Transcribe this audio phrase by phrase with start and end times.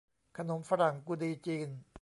[0.37, 1.69] ขนมฝรั่งกุฎีจีน